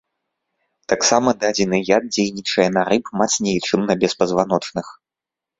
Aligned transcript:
Таксама 0.93 1.33
дадзены 1.43 1.77
яд 1.95 2.03
дзейнічае 2.15 2.67
на 2.79 2.89
рыб 2.89 3.13
мацней, 3.21 3.57
чым 3.69 3.79
на 3.91 3.95
беспазваночных. 4.07 4.87